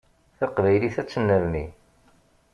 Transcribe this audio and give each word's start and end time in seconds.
Taqbaylit 0.37 0.95
ad 1.01 1.07
tennerni. 1.09 1.65